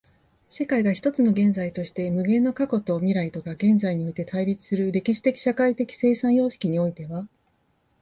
[0.49, 7.27] 世界が一つの現在として、無限の過去と未来とが現在において対立する歴史的社会的生産様式においては、